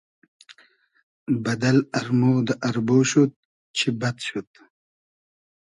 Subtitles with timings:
[1.43, 3.31] بئدئل ارمۉ دۂ اربۉ شود
[3.77, 4.49] چی بئد شود